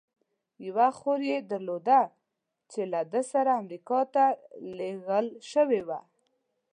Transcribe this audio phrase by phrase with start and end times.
[0.67, 2.01] یوه خور یې درلوده،
[2.71, 4.25] چې له ده سره امریکا ته
[4.77, 5.99] لېږل شوې وه.